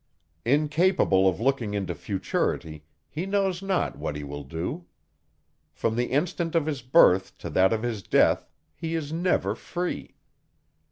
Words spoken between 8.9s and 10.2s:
is never free.